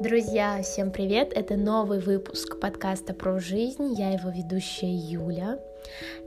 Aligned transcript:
Друзья, 0.00 0.62
всем 0.62 0.92
привет! 0.92 1.32
Это 1.34 1.56
новый 1.56 1.98
выпуск 1.98 2.60
подкаста 2.60 3.14
про 3.14 3.40
жизнь. 3.40 3.94
Я 3.94 4.12
его 4.12 4.30
ведущая 4.30 4.94
Юля. 4.94 5.58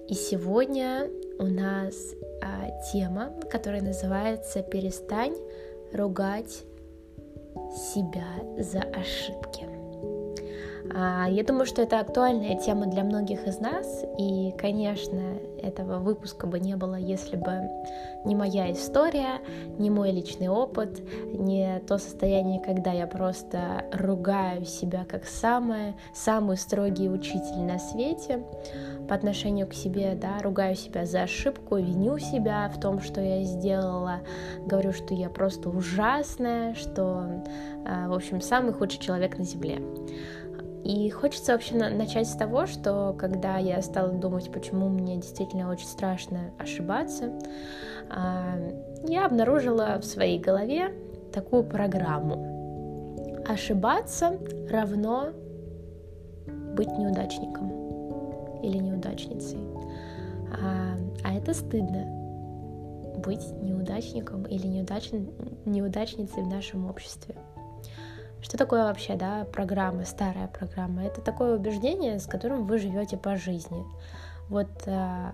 И 0.10 0.14
сегодня 0.14 1.10
у 1.40 1.46
нас 1.46 1.96
а, 2.44 2.70
тема, 2.92 3.32
которая 3.50 3.82
называется 3.82 4.62
«Перестань 4.62 5.38
ругать 5.94 6.64
себя 7.94 8.28
за 8.58 8.82
ошибки». 8.82 9.81
А, 10.94 11.28
я 11.30 11.44
думаю, 11.44 11.66
что 11.66 11.82
это 11.82 12.00
актуальная 12.00 12.58
тема 12.58 12.88
для 12.88 13.04
многих 13.04 13.48
из 13.48 13.60
нас, 13.60 14.04
и, 14.18 14.54
конечно, 14.58 15.22
этого 15.62 16.00
выпуска 16.00 16.48
бы 16.48 16.60
не 16.60 16.76
было, 16.76 16.96
если 16.96 17.36
бы 17.36 17.70
не 18.26 18.36
моя 18.36 18.72
история, 18.72 19.40
не 19.78 19.90
мой 19.90 20.12
личный 20.12 20.50
опыт, 20.50 21.02
не 21.34 21.80
то 21.88 21.98
состояние, 21.98 22.60
когда 22.60 22.92
я 22.92 23.08
просто 23.08 23.86
ругаю 23.94 24.66
себя 24.66 25.06
как 25.08 25.26
самое, 25.26 25.96
самый 26.14 26.58
строгий 26.58 27.10
учитель 27.10 27.62
на 27.62 27.80
свете 27.80 28.44
по 29.08 29.16
отношению 29.16 29.68
к 29.68 29.74
себе, 29.74 30.18
да, 30.20 30.40
ругаю 30.42 30.76
себя 30.76 31.06
за 31.06 31.24
ошибку, 31.24 31.78
виню 31.78 32.18
себя 32.18 32.72
в 32.76 32.80
том, 32.80 33.02
что 33.02 33.22
я 33.22 33.44
сделала, 33.44 34.20
говорю, 34.66 34.94
что 34.94 35.14
я 35.14 35.30
просто 35.30 35.70
ужасная, 35.70 36.76
что, 36.76 37.44
а, 37.86 38.08
в 38.08 38.14
общем, 38.14 38.42
самый 38.42 38.74
худший 38.74 39.00
человек 39.00 39.38
на 39.38 39.44
земле. 39.44 39.82
И 40.84 41.10
хочется 41.12 41.54
вообще 41.54 41.76
начать 41.76 42.28
с 42.28 42.36
того, 42.36 42.66
что 42.66 43.16
когда 43.18 43.58
я 43.58 43.82
стала 43.82 44.10
думать, 44.10 44.52
почему 44.52 44.90
мне 44.90 45.18
действительно 45.18 45.70
очень 45.70 45.86
страшно 45.86 46.52
ошибаться, 46.58 47.32
а, 48.10 48.56
я 49.08 49.26
обнаружила 49.26 50.00
в 50.02 50.06
своей 50.06 50.40
голове 50.40 50.94
такую 51.32 51.64
программу. 51.64 53.44
Ошибаться 53.48 54.38
равно 54.70 55.30
быть 56.76 56.92
неудачником 56.98 58.62
или 58.64 58.78
неудачницей. 58.78 59.60
А, 60.62 60.98
а 61.24 61.34
это 61.36 61.54
стыдно 61.54 62.06
быть 63.18 63.46
неудачником 63.62 64.44
или 64.46 64.68
неудач... 64.68 65.12
неудачницей 65.66 66.44
в 66.44 66.48
нашем 66.48 66.90
обществе. 66.90 67.36
Что 68.42 68.58
такое 68.58 68.86
вообще, 68.86 69.16
да, 69.16 69.46
программа, 69.46 70.04
старая 70.04 70.48
программа? 70.48 71.04
Это 71.04 71.22
такое 71.22 71.56
убеждение, 71.56 72.20
с 72.20 72.26
которым 72.26 72.66
вы 72.66 72.80
живете 72.80 73.16
по 73.16 73.38
жизни. 73.38 73.86
Вот 74.50 74.70
э, 74.86 75.32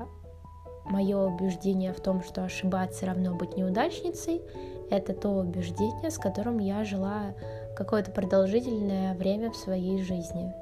мое 0.86 1.17
убеждение 1.17 1.94
в 1.94 2.02
том, 2.02 2.22
что 2.22 2.44
ошибаться 2.44 3.05
равно 3.05 3.33
быть 3.33 3.55
неудачницей, 3.55 4.41
это 4.89 5.13
то 5.13 5.30
убеждение, 5.30 6.11
с 6.11 6.17
которым 6.17 6.59
я 6.59 6.83
жила 6.83 7.33
какое-то 7.75 8.11
продолжительное 8.11 9.13
время 9.16 9.52
в 9.52 9.55
своей 9.55 10.02
жизни. 10.02 10.53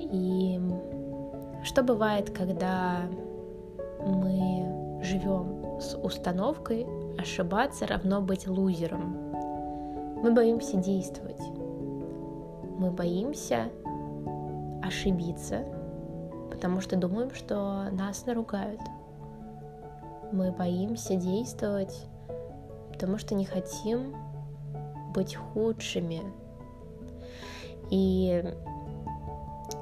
И 0.00 0.60
что 1.64 1.82
бывает, 1.82 2.30
когда 2.30 3.02
мы 4.00 5.00
живем 5.02 5.80
с 5.80 5.96
установкой 5.96 6.86
ошибаться 7.18 7.86
равно 7.86 8.20
быть 8.20 8.46
лузером? 8.46 9.21
Мы 10.22 10.32
боимся 10.32 10.76
действовать. 10.76 11.40
Мы 12.78 12.92
боимся 12.92 13.70
ошибиться, 14.80 15.64
потому 16.48 16.80
что 16.80 16.96
думаем, 16.96 17.34
что 17.34 17.88
нас 17.90 18.24
наругают. 18.24 18.80
Мы 20.32 20.52
боимся 20.52 21.16
действовать, 21.16 22.06
потому 22.92 23.18
что 23.18 23.34
не 23.34 23.44
хотим 23.44 24.14
быть 25.12 25.34
худшими. 25.34 26.22
И 27.90 28.44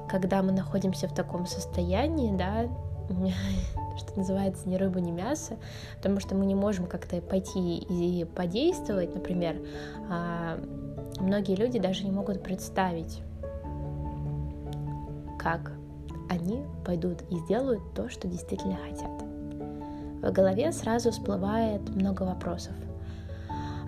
когда 0.09 0.41
мы 0.41 0.51
находимся 0.53 1.07
в 1.07 1.13
таком 1.13 1.45
состоянии, 1.45 2.35
да, 2.35 2.65
что 3.97 4.17
называется, 4.17 4.67
ни 4.67 4.75
рыба, 4.75 4.99
ни 4.99 5.11
мясо, 5.11 5.57
потому 5.97 6.19
что 6.19 6.35
мы 6.35 6.45
не 6.45 6.55
можем 6.55 6.87
как-то 6.87 7.21
пойти 7.21 7.77
и 7.77 8.25
подействовать, 8.25 9.13
например, 9.13 9.57
а, 10.09 10.59
многие 11.19 11.55
люди 11.55 11.79
даже 11.79 12.03
не 12.03 12.11
могут 12.11 12.43
представить, 12.43 13.21
как 15.37 15.71
они 16.29 16.63
пойдут 16.85 17.23
и 17.29 17.35
сделают 17.39 17.81
то, 17.93 18.09
что 18.09 18.27
действительно 18.27 18.77
хотят. 18.77 19.11
В 20.21 20.31
голове 20.31 20.71
сразу 20.71 21.11
всплывает 21.11 21.81
много 21.89 22.23
вопросов. 22.23 22.73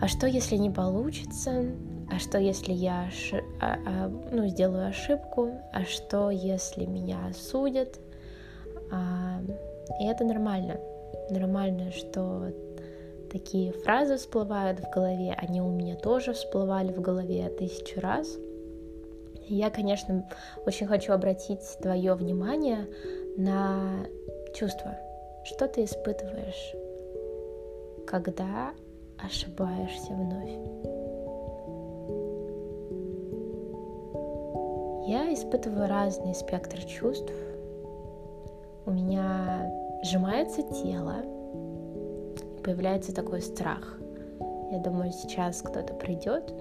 А 0.02 0.08
что, 0.08 0.28
если 0.28 0.58
не 0.58 0.70
получится? 0.70 1.64
А 2.12 2.20
что, 2.20 2.38
если 2.38 2.74
я 2.74 3.04
ошиб... 3.04 3.44
а, 3.62 3.78
а, 3.86 4.08
ну, 4.32 4.48
сделаю 4.48 4.90
ошибку? 4.90 5.52
А 5.72 5.86
что, 5.86 6.30
если 6.30 6.86
меня 6.86 7.28
осудят? 7.28 8.00
А, 8.94 9.40
и 10.00 10.06
это 10.06 10.24
нормально. 10.24 10.80
Нормально, 11.30 11.92
что 11.92 12.52
такие 13.32 13.72
фразы 13.72 14.18
всплывают 14.18 14.80
в 14.80 14.90
голове. 14.92 15.36
Они 15.38 15.62
у 15.62 15.70
меня 15.70 15.96
тоже 15.96 16.34
всплывали 16.34 16.92
в 16.92 17.02
голове 17.02 17.50
тысячу 17.50 18.00
раз. 18.00 18.38
Я, 19.48 19.70
конечно, 19.70 20.30
очень 20.66 20.88
хочу 20.88 21.12
обратить 21.12 21.78
твое 21.82 22.14
внимание 22.14 22.88
на 23.36 24.06
чувства. 24.54 24.98
Что 25.44 25.68
ты 25.68 25.84
испытываешь, 25.84 26.76
когда 28.08 28.72
ошибаешься 29.18 30.14
вновь? 30.14 30.52
Я 35.06 35.34
испытываю 35.34 35.90
разный 35.90 36.34
спектр 36.34 36.80
чувств 36.86 37.34
у 38.86 38.92
меня 38.92 39.72
сжимается 40.04 40.62
тело, 40.62 41.16
появляется 42.64 43.14
такой 43.14 43.42
страх. 43.42 43.98
Я 44.72 44.80
думаю, 44.80 45.12
сейчас 45.12 45.62
кто-то 45.62 45.94
придет 45.94 46.54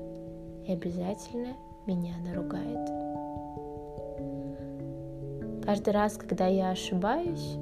и 0.67 0.73
обязательно 0.73 1.55
меня 1.87 2.15
наругает. 2.25 2.89
Каждый 5.65 5.91
раз, 5.91 6.17
когда 6.17 6.47
я 6.47 6.71
ошибаюсь, 6.71 7.57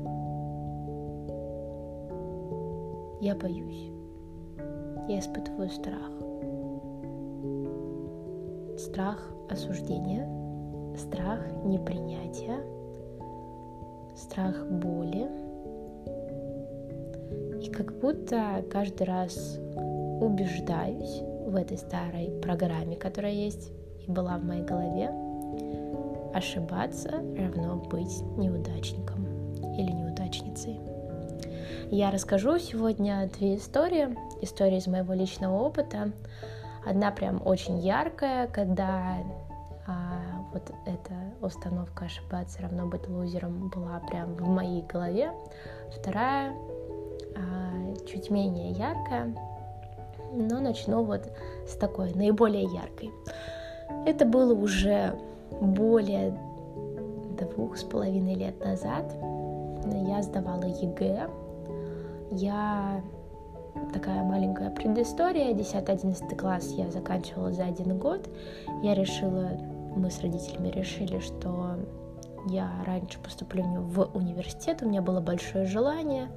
я 3.21 3.35
боюсь. 3.35 3.91
Я 5.09 5.19
испытываю 5.19 5.69
страх. 5.71 6.11
Страх 8.79 9.31
осуждения, 9.51 10.27
страх 10.97 11.41
непринятия, 11.65 12.61
страх 14.21 14.55
боли. 14.67 15.27
И 17.63 17.71
как 17.71 17.99
будто 17.99 18.65
каждый 18.71 19.05
раз 19.05 19.59
убеждаюсь 20.21 21.23
в 21.47 21.57
этой 21.57 21.79
старой 21.79 22.31
программе, 22.43 22.97
которая 22.97 23.33
есть 23.33 23.71
и 24.07 24.11
была 24.11 24.39
в 24.39 24.45
моей 24.45 24.63
голове, 24.63 25.11
ошибаться 26.35 27.11
равно 27.37 27.77
быть 27.77 28.21
неудачником 28.37 29.27
или 29.77 29.91
неудачницей. 29.91 30.79
Я 31.91 32.11
расскажу 32.11 32.59
сегодня 32.59 33.29
две 33.39 33.57
истории, 33.57 34.17
истории 34.43 34.79
из 34.79 34.87
моего 34.87 35.13
личного 35.13 35.59
опыта. 35.59 36.13
Одна 36.87 37.11
прям 37.11 37.43
очень 37.45 37.79
яркая, 37.79 38.47
когда 38.47 39.17
вот 40.53 40.71
эта 40.87 41.15
установка 41.41 42.07
ошибаться 42.07 42.63
равно 42.63 42.87
быть 42.87 43.09
лузером 43.09 43.69
была 43.69 44.01
прям 44.09 44.35
в 44.35 44.49
моей 44.49 44.83
голове. 44.83 45.33
Вторая 45.97 46.55
а, 47.37 47.95
чуть 48.07 48.31
менее 48.31 48.71
яркая, 48.71 49.35
но 50.33 50.61
начну 50.61 51.05
вот 51.05 51.31
с 51.67 51.77
такой 51.77 52.13
наиболее 52.15 52.65
яркой. 52.65 53.11
Это 54.07 54.25
было 54.25 54.55
уже 54.55 55.19
более 55.61 56.37
двух 57.39 57.77
с 57.77 57.85
половиной 57.85 58.35
лет 58.35 58.59
назад. 58.65 59.15
Я 60.07 60.23
сдавала 60.23 60.65
ЕГЭ. 60.65 61.29
Я 62.33 63.03
такая 63.93 64.23
маленькая 64.23 64.71
предыстория. 64.71 65.53
10-11 65.53 66.37
класс 66.37 66.69
я 66.77 66.91
заканчивала 66.91 67.53
за 67.53 67.65
один 67.65 67.99
год. 67.99 68.29
Я 68.83 68.95
решила 68.95 69.51
мы 69.97 70.11
с 70.11 70.21
родителями 70.21 70.69
решили, 70.69 71.19
что 71.21 71.77
я 72.47 72.71
раньше 72.87 73.19
поступлю 73.19 73.65
в 73.65 74.11
университет, 74.15 74.83
у 74.83 74.89
меня 74.89 75.03
было 75.03 75.21
большое 75.21 75.67
желание. 75.67 76.31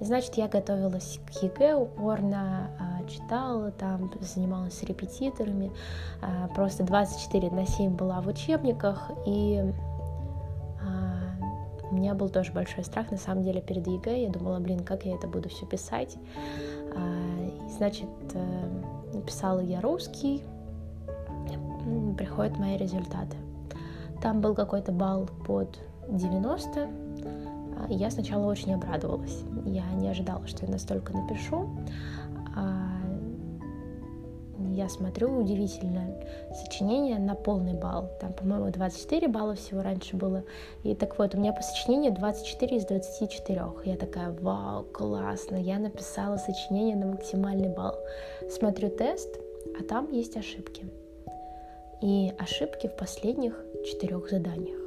И, 0.00 0.04
значит, 0.04 0.34
я 0.34 0.48
готовилась 0.48 1.20
к 1.26 1.42
ЕГЭ 1.42 1.74
упорно, 1.74 2.70
а, 2.78 3.08
читала 3.08 3.70
там, 3.72 4.12
занималась 4.20 4.78
с 4.78 4.82
репетиторами. 4.82 5.70
А, 6.20 6.48
просто 6.48 6.84
24 6.84 7.50
на 7.50 7.66
7 7.66 7.96
была 7.96 8.20
в 8.20 8.28
учебниках, 8.28 9.10
и 9.26 9.72
а, 10.80 11.88
у 11.90 11.94
меня 11.94 12.14
был 12.14 12.28
тоже 12.28 12.52
большой 12.52 12.84
страх, 12.84 13.10
на 13.10 13.18
самом 13.18 13.42
деле, 13.42 13.60
перед 13.60 13.86
ЕГЭ. 13.86 14.24
Я 14.24 14.30
думала, 14.30 14.58
блин, 14.58 14.80
как 14.80 15.04
я 15.04 15.14
это 15.14 15.26
буду 15.26 15.48
все 15.48 15.66
писать. 15.66 16.16
Значит, 17.78 18.08
э, 18.34 18.68
написала 19.14 19.60
я 19.60 19.80
русский, 19.80 20.44
приходят 22.16 22.58
мои 22.58 22.76
результаты. 22.76 23.36
Там 24.20 24.40
был 24.40 24.54
какой-то 24.54 24.92
балл 24.92 25.28
под 25.46 25.78
90, 26.08 26.88
а, 27.82 27.86
я 27.88 28.10
сначала 28.10 28.46
очень 28.46 28.74
обрадовалась. 28.74 29.42
Я 29.64 29.84
не 29.94 30.08
ожидала, 30.08 30.46
что 30.46 30.64
я 30.64 30.72
настолько 30.72 31.12
напишу. 31.12 31.68
А, 32.56 32.92
я 34.70 34.88
смотрю 34.88 35.36
удивительное 35.38 36.24
сочинение 36.54 37.18
на 37.18 37.34
полный 37.34 37.74
балл. 37.74 38.10
Там, 38.20 38.32
по-моему, 38.32 38.70
24 38.70 39.28
балла 39.28 39.54
всего 39.54 39.82
раньше 39.82 40.16
было. 40.16 40.44
И 40.82 40.94
так 40.94 41.18
вот, 41.18 41.34
у 41.34 41.38
меня 41.38 41.52
по 41.52 41.62
сочинению 41.62 42.12
24 42.12 42.76
из 42.76 42.86
24. 42.86 43.62
Я 43.84 43.96
такая, 43.96 44.30
вау, 44.32 44.84
классно, 44.84 45.56
я 45.56 45.78
написала 45.78 46.36
сочинение 46.36 46.96
на 46.96 47.06
максимальный 47.06 47.68
балл. 47.68 47.96
Смотрю 48.50 48.88
тест, 48.90 49.38
а 49.78 49.82
там 49.84 50.10
есть 50.10 50.36
ошибки. 50.36 50.86
И 52.02 52.32
ошибки 52.38 52.88
в 52.88 52.96
последних 52.96 53.54
четырех 53.86 54.28
заданиях. 54.28 54.78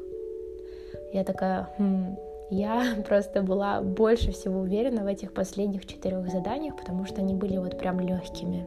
Я 1.14 1.24
такая, 1.24 1.70
хм, 1.78 2.18
я 2.50 2.96
просто 3.08 3.42
была 3.42 3.82
больше 3.82 4.32
всего 4.32 4.60
уверена 4.60 5.04
в 5.04 5.08
этих 5.08 5.34
последних 5.34 5.86
четырех 5.86 6.30
заданиях, 6.30 6.76
потому 6.76 7.06
что 7.06 7.22
они 7.22 7.34
были 7.34 7.58
вот 7.58 7.80
прям 7.80 8.00
легкими. 8.00 8.66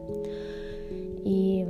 И 1.23 1.67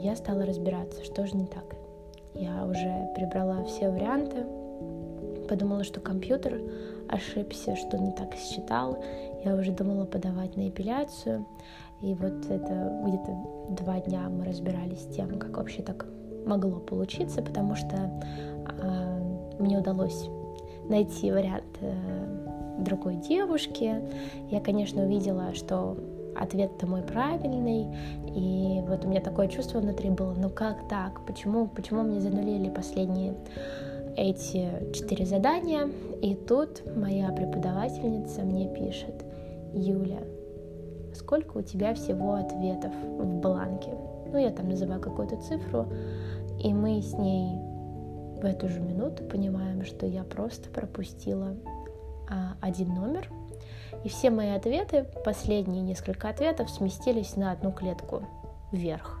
я 0.00 0.16
стала 0.16 0.46
разбираться, 0.46 1.04
что 1.04 1.26
же 1.26 1.36
не 1.36 1.46
так. 1.46 1.64
Я 2.34 2.64
уже 2.64 3.08
прибрала 3.14 3.64
все 3.64 3.90
варианты, 3.90 4.44
подумала, 5.48 5.84
что 5.84 6.00
компьютер 6.00 6.60
ошибся, 7.08 7.76
что 7.76 7.98
не 7.98 8.12
так 8.12 8.34
считал. 8.36 9.02
Я 9.44 9.54
уже 9.54 9.72
думала 9.72 10.04
подавать 10.04 10.56
на 10.56 10.68
эпиляцию. 10.68 11.46
И 12.02 12.14
вот 12.14 12.44
это 12.50 13.02
где-то 13.06 13.36
два 13.70 14.00
дня 14.00 14.28
мы 14.28 14.44
разбирались 14.44 15.02
с 15.02 15.14
тем, 15.14 15.38
как 15.38 15.56
вообще 15.56 15.82
так 15.82 16.06
могло 16.44 16.78
получиться, 16.78 17.42
потому 17.42 17.74
что 17.74 18.10
э, 18.82 19.56
мне 19.58 19.78
удалось 19.78 20.28
найти 20.88 21.32
вариант 21.32 21.64
э, 21.80 21.94
другой 22.78 23.16
девушки. 23.16 23.94
Я, 24.50 24.60
конечно, 24.60 25.02
увидела, 25.04 25.54
что 25.54 25.96
ответ-то 26.36 26.86
мой 26.86 27.02
правильный, 27.02 27.86
и 28.26 28.82
вот 28.86 29.04
у 29.04 29.08
меня 29.08 29.20
такое 29.20 29.48
чувство 29.48 29.80
внутри 29.80 30.10
было, 30.10 30.34
ну 30.34 30.50
как 30.50 30.86
так, 30.88 31.24
почему, 31.26 31.66
почему 31.66 32.02
мне 32.02 32.20
занулили 32.20 32.68
последние 32.68 33.34
эти 34.16 34.70
четыре 34.92 35.24
задания, 35.24 35.88
и 36.22 36.34
тут 36.34 36.82
моя 36.94 37.30
преподавательница 37.32 38.42
мне 38.42 38.68
пишет, 38.68 39.24
Юля, 39.72 40.20
сколько 41.16 41.58
у 41.58 41.62
тебя 41.62 41.94
всего 41.94 42.34
ответов 42.34 42.92
в 42.94 43.40
бланке? 43.40 43.90
Ну, 44.26 44.38
я 44.38 44.50
там 44.50 44.68
называю 44.68 45.00
какую-то 45.00 45.36
цифру, 45.36 45.86
и 46.62 46.72
мы 46.72 47.00
с 47.00 47.12
ней 47.14 47.58
в 48.40 48.44
эту 48.44 48.68
же 48.68 48.80
минуту 48.80 49.24
понимаем, 49.24 49.84
что 49.84 50.06
я 50.06 50.24
просто 50.24 50.68
пропустила 50.70 51.56
а, 52.28 52.56
один 52.60 52.94
номер, 52.94 53.30
и 54.04 54.08
все 54.08 54.30
мои 54.30 54.50
ответы, 54.50 55.06
последние 55.24 55.82
несколько 55.82 56.28
ответов, 56.28 56.70
сместились 56.70 57.36
на 57.36 57.52
одну 57.52 57.72
клетку 57.72 58.22
вверх. 58.72 59.20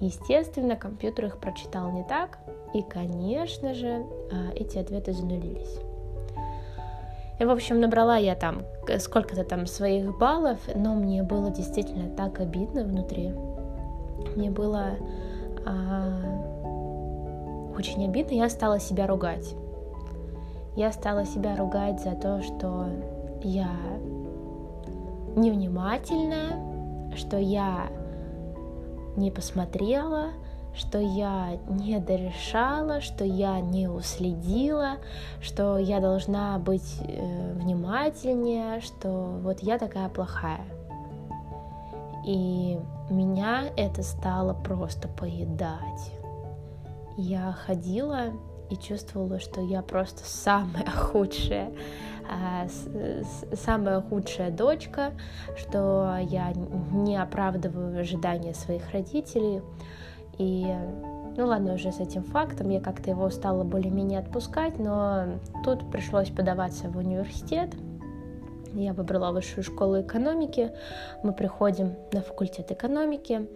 Естественно, 0.00 0.76
компьютер 0.76 1.26
их 1.26 1.38
прочитал 1.38 1.90
не 1.90 2.04
так, 2.04 2.38
и, 2.74 2.82
конечно 2.82 3.74
же, 3.74 4.04
а, 4.30 4.52
эти 4.54 4.78
ответы 4.78 5.12
занулились. 5.12 5.80
И, 7.38 7.44
в 7.44 7.50
общем, 7.50 7.80
набрала 7.80 8.16
я 8.16 8.34
там 8.34 8.62
сколько-то 8.98 9.44
там 9.44 9.66
своих 9.66 10.16
баллов, 10.18 10.58
но 10.74 10.94
мне 10.94 11.22
было 11.22 11.50
действительно 11.50 12.10
так 12.16 12.40
обидно 12.40 12.84
внутри. 12.84 13.32
Мне 14.34 14.50
было 14.50 14.96
а, 15.64 16.38
очень 17.76 18.04
обидно, 18.06 18.34
я 18.34 18.48
стала 18.48 18.80
себя 18.80 19.06
ругать. 19.06 19.54
Я 20.74 20.92
стала 20.92 21.24
себя 21.24 21.56
ругать 21.56 22.02
за 22.02 22.12
то, 22.12 22.42
что 22.42 22.86
я 23.42 23.70
невнимательная, 25.36 27.14
что 27.16 27.38
я 27.38 27.86
не 29.16 29.30
посмотрела, 29.30 30.30
что 30.74 30.98
я 30.98 31.58
не 31.68 31.98
дорешала, 31.98 33.00
что 33.00 33.24
я 33.24 33.60
не 33.60 33.88
уследила, 33.88 34.98
что 35.40 35.78
я 35.78 36.00
должна 36.00 36.58
быть 36.58 37.00
э, 37.00 37.52
внимательнее, 37.54 38.80
что 38.80 39.38
вот 39.42 39.60
я 39.60 39.78
такая 39.78 40.08
плохая. 40.08 40.64
И 42.26 42.78
меня 43.10 43.64
это 43.76 44.02
стало 44.02 44.52
просто 44.54 45.08
поедать. 45.08 46.12
Я 47.16 47.52
ходила 47.52 48.32
и 48.70 48.76
чувствовала, 48.76 49.40
что 49.40 49.60
я 49.60 49.82
просто 49.82 50.24
самая 50.24 50.90
худшая, 50.94 51.72
а, 52.30 52.66
самая 53.54 54.00
худшая 54.02 54.50
дочка, 54.50 55.12
что 55.56 56.18
я 56.20 56.52
не 56.52 57.16
оправдываю 57.16 57.98
ожидания 57.98 58.54
своих 58.54 58.90
родителей. 58.92 59.62
И, 60.38 60.66
ну 61.36 61.46
ладно, 61.46 61.74
уже 61.74 61.92
с 61.92 62.00
этим 62.00 62.22
фактом 62.22 62.70
я 62.70 62.80
как-то 62.80 63.10
его 63.10 63.28
стала 63.30 63.64
более-менее 63.64 64.20
отпускать, 64.20 64.78
но 64.78 65.38
тут 65.64 65.90
пришлось 65.90 66.30
подаваться 66.30 66.88
в 66.88 66.96
университет. 66.96 67.70
Я 68.74 68.92
выбрала 68.92 69.32
высшую 69.32 69.64
школу 69.64 70.00
экономики. 70.00 70.70
Мы 71.22 71.32
приходим 71.32 71.94
на 72.12 72.20
факультет 72.20 72.70
экономики, 72.70 73.48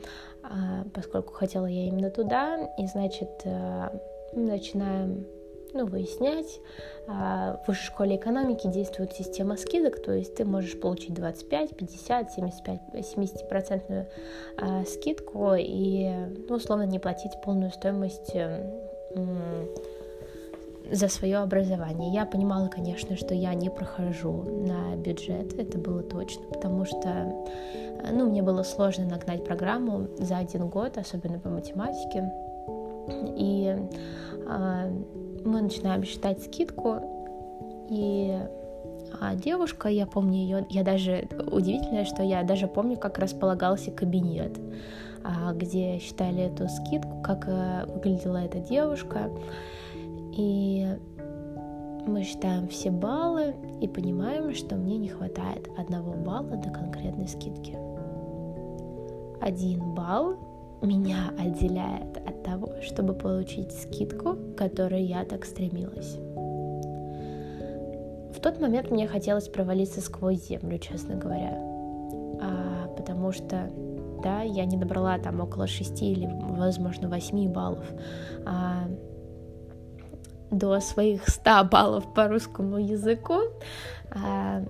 а, 0.43 0.85
поскольку 0.95 1.35
хотела 1.35 1.67
я 1.67 1.87
именно 1.87 2.11
туда. 2.11 2.71
И, 2.79 2.87
значит, 2.87 3.43
э, 3.45 3.89
начинаем 4.33 5.27
ну, 5.75 5.87
выяснять. 5.87 6.61
А, 7.09 7.61
в 7.65 7.69
высшей 7.69 7.87
школе 7.87 8.17
экономики 8.17 8.67
действует 8.67 9.13
система 9.13 9.57
скидок, 9.57 10.03
то 10.03 10.13
есть 10.13 10.35
ты 10.35 10.45
можешь 10.45 10.79
получить 10.79 11.15
25, 11.15 11.77
50, 11.77 12.33
75, 12.33 12.81
70% 12.95 14.07
скидку 14.87 15.55
и, 15.59 16.11
ну, 16.49 16.57
условно, 16.57 16.85
не 16.85 16.99
платить 16.99 17.33
полную 17.43 17.71
стоимость 17.71 18.35
за 20.91 21.09
свое 21.09 21.39
образование. 21.39 22.13
Я 22.13 22.27
понимала, 22.27 22.69
конечно, 22.69 23.17
что 23.17 23.35
я 23.35 23.55
не 23.55 23.71
прохожу 23.71 24.43
на 24.43 24.97
бюджет, 24.97 25.59
это 25.59 25.79
было 25.79 26.03
точно, 26.03 26.45
потому 26.49 26.85
что, 26.85 27.33
ну, 28.11 28.29
мне 28.29 28.43
было 28.43 28.63
сложно 28.63 29.07
нагнать 29.07 29.45
программу 29.45 30.09
за 30.19 30.39
один 30.39 30.69
год, 30.69 30.99
особенно 30.99 31.39
по 31.39 31.49
математике. 31.49 32.31
И 33.37 33.77
а, 34.47 34.91
мы 35.45 35.63
начинаем 35.63 36.05
считать 36.05 36.43
скидку, 36.43 37.87
и 37.89 38.39
а 39.21 39.35
девушка, 39.35 39.89
я 39.89 40.07
помню 40.07 40.39
ее, 40.39 40.67
я 40.71 40.83
даже, 40.83 41.29
удивительно, 41.51 42.05
что 42.05 42.23
я 42.23 42.43
даже 42.43 42.67
помню, 42.67 42.97
как 42.97 43.19
располагался 43.19 43.91
кабинет, 43.91 44.59
а, 45.23 45.53
где 45.53 45.99
считали 45.99 46.45
эту 46.45 46.69
скидку, 46.69 47.21
как 47.23 47.47
а, 47.49 47.87
выглядела 47.87 48.39
эта 48.39 48.59
девушка, 48.59 49.31
и 50.37 50.87
мы 52.07 52.23
считаем 52.25 52.69
все 52.69 52.91
баллы 52.91 53.55
и 53.81 53.87
понимаем, 53.87 54.55
что 54.55 54.77
мне 54.77 54.97
не 54.97 55.09
хватает 55.09 55.69
одного 55.77 56.13
балла 56.13 56.57
до 56.57 56.71
конкретной 56.71 57.29
скидки. 57.29 57.77
Один 59.41 59.95
балл 59.95 60.37
меня 60.87 61.33
отделяет 61.39 62.17
от 62.17 62.43
того, 62.43 62.75
чтобы 62.83 63.15
получить 63.15 63.73
скидку, 63.73 64.35
к 64.35 64.57
которой 64.57 65.03
я 65.03 65.25
так 65.25 65.45
стремилась. 65.45 66.17
В 68.35 68.41
тот 68.41 68.61
момент 68.61 68.91
мне 68.91 69.07
хотелось 69.07 69.49
провалиться 69.49 70.01
сквозь 70.01 70.49
землю, 70.49 70.79
честно 70.79 71.15
говоря, 71.15 71.59
а, 72.41 72.89
потому 72.97 73.31
что, 73.33 73.71
да, 74.23 74.43
я 74.43 74.65
не 74.65 74.77
набрала 74.77 75.19
там 75.19 75.41
около 75.41 75.67
6 75.67 76.03
или, 76.03 76.29
возможно, 76.49 77.09
8 77.09 77.53
баллов, 77.53 77.87
а, 78.45 78.89
до 80.51 80.81
своих 80.81 81.29
100 81.29 81.65
баллов 81.65 82.13
по 82.15 82.29
русскому 82.29 82.79
языку. 82.79 83.35
А, 84.11 84.63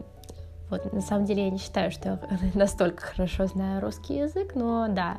вот, 0.72 0.90
на 0.90 1.02
самом 1.02 1.26
деле 1.26 1.44
я 1.44 1.50
не 1.50 1.58
считаю, 1.58 1.90
что 1.90 2.08
я 2.08 2.18
настолько 2.54 3.02
хорошо 3.02 3.46
знаю 3.46 3.82
русский 3.82 4.16
язык, 4.16 4.54
но 4.54 4.88
да, 4.88 5.18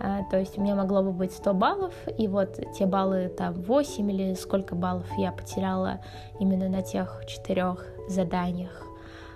а, 0.00 0.24
то 0.30 0.38
есть 0.38 0.58
у 0.58 0.60
меня 0.60 0.74
могло 0.74 1.02
бы 1.02 1.12
быть 1.12 1.32
100 1.32 1.54
баллов, 1.54 1.94
и 2.18 2.26
вот 2.26 2.58
те 2.76 2.84
баллы, 2.84 3.28
там, 3.28 3.54
8 3.54 4.10
или 4.10 4.34
сколько 4.34 4.74
баллов 4.74 5.06
я 5.16 5.30
потеряла 5.30 6.00
именно 6.40 6.68
на 6.68 6.82
тех 6.82 7.22
четырех 7.28 7.86
заданиях, 8.08 8.82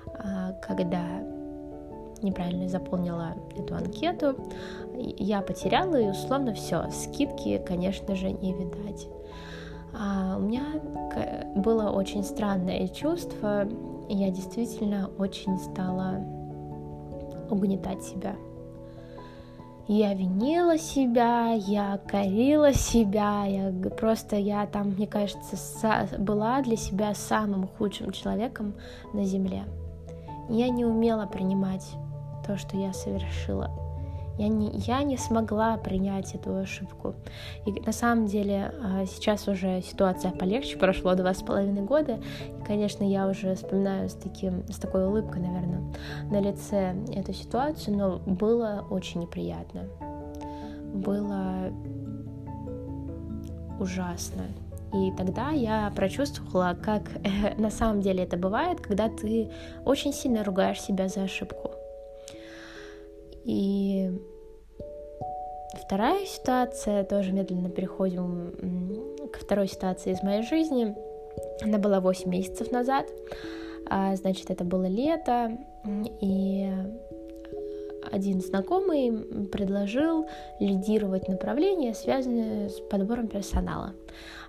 а, 0.06 0.52
когда 0.66 1.04
неправильно 2.22 2.68
заполнила 2.68 3.34
эту 3.56 3.76
анкету, 3.76 4.34
я 4.96 5.42
потеряла, 5.42 5.96
и 5.96 6.08
условно 6.08 6.54
все, 6.54 6.90
скидки, 6.90 7.62
конечно 7.64 8.16
же, 8.16 8.32
не 8.32 8.52
видать. 8.52 9.08
А 9.94 10.36
у 10.38 10.40
меня 10.40 10.64
было 11.54 11.90
очень 11.90 12.24
странное 12.24 12.88
чувство, 12.88 13.68
я 14.14 14.30
действительно 14.30 15.10
очень 15.18 15.58
стала 15.58 16.20
угнетать 17.50 18.02
себя. 18.02 18.36
я 19.88 20.14
винила 20.14 20.78
себя, 20.78 21.52
я 21.52 21.98
корила 22.06 22.72
себя, 22.72 23.44
я 23.44 23.72
просто, 23.90 24.36
я 24.36 24.66
там, 24.66 24.90
мне 24.90 25.06
кажется, 25.06 25.56
была 26.18 26.62
для 26.62 26.76
себя 26.76 27.14
самым 27.14 27.66
худшим 27.66 28.10
человеком 28.10 28.74
на 29.12 29.24
земле. 29.24 29.64
Я 30.48 30.68
не 30.68 30.84
умела 30.84 31.26
принимать 31.26 31.86
то, 32.46 32.56
что 32.56 32.76
я 32.76 32.92
совершила. 32.92 33.70
Я 34.38 34.48
не, 34.48 34.70
я 34.86 35.02
не 35.02 35.16
смогла 35.16 35.76
принять 35.76 36.34
эту 36.34 36.56
ошибку. 36.56 37.14
И 37.66 37.72
на 37.72 37.92
самом 37.92 38.26
деле 38.26 38.72
а, 38.82 39.04
сейчас 39.06 39.46
уже 39.46 39.82
ситуация 39.82 40.30
полегче, 40.30 40.76
прошло 40.78 41.14
два 41.14 41.34
с 41.34 41.42
половиной 41.42 41.82
года, 41.82 42.18
и, 42.60 42.64
конечно, 42.64 43.04
я 43.04 43.28
уже 43.28 43.54
вспоминаю 43.54 44.08
с, 44.08 44.14
таким, 44.14 44.66
с 44.68 44.76
такой 44.76 45.06
улыбкой, 45.06 45.42
наверное, 45.42 45.82
на 46.30 46.40
лице 46.40 46.94
эту 47.14 47.32
ситуацию, 47.34 47.96
но 47.96 48.18
было 48.18 48.86
очень 48.90 49.20
неприятно. 49.20 49.82
Было 50.94 51.70
ужасно. 53.78 54.42
И 54.94 55.10
тогда 55.16 55.50
я 55.50 55.90
прочувствовала, 55.94 56.76
как 56.80 57.02
на 57.58 57.70
самом 57.70 58.00
деле 58.00 58.24
это 58.24 58.36
бывает, 58.36 58.80
когда 58.80 59.08
ты 59.08 59.50
очень 59.84 60.12
сильно 60.12 60.44
ругаешь 60.44 60.80
себя 60.80 61.08
за 61.08 61.24
ошибку. 61.24 61.70
И 63.44 64.10
вторая 65.84 66.24
ситуация, 66.26 67.04
тоже 67.04 67.32
медленно 67.32 67.70
переходим 67.70 68.54
к 69.32 69.38
второй 69.38 69.68
ситуации 69.68 70.12
из 70.12 70.22
моей 70.22 70.42
жизни. 70.42 70.94
Она 71.62 71.78
была 71.78 72.00
8 72.00 72.28
месяцев 72.30 72.70
назад. 72.70 73.06
А, 73.88 74.14
значит, 74.16 74.50
это 74.50 74.64
было 74.64 74.86
лето, 74.86 75.58
и 76.20 76.70
один 78.12 78.40
знакомый 78.40 79.10
предложил 79.50 80.26
лидировать 80.60 81.28
направление, 81.28 81.94
связанное 81.94 82.68
с 82.68 82.80
подбором 82.80 83.26
персонала. 83.26 83.94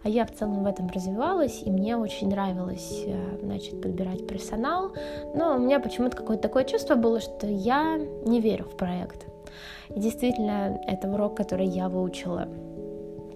А 0.03 0.09
я 0.09 0.25
в 0.25 0.31
целом 0.33 0.63
в 0.63 0.67
этом 0.67 0.89
развивалась, 0.89 1.63
и 1.63 1.71
мне 1.71 1.95
очень 1.95 2.29
нравилось, 2.29 3.03
э, 3.05 3.37
значит, 3.41 3.81
подбирать 3.81 4.27
персонал. 4.27 4.91
Но 5.33 5.55
у 5.55 5.59
меня 5.59 5.79
почему-то 5.79 6.17
какое-то 6.17 6.43
такое 6.43 6.65
чувство 6.65 6.95
было, 6.95 7.21
что 7.21 7.47
я 7.47 7.97
не 8.25 8.41
верю 8.41 8.65
в 8.65 8.75
проект. 8.75 9.25
И 9.95 9.99
действительно, 9.99 10.79
это 10.87 11.09
урок, 11.09 11.37
который 11.37 11.67
я 11.67 11.87
выучила 11.87 12.47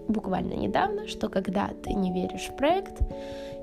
буквально 0.07 0.53
недавно, 0.53 1.07
что 1.07 1.29
когда 1.29 1.69
ты 1.83 1.93
не 1.93 2.11
веришь 2.11 2.49
в 2.49 2.55
проект 2.55 3.01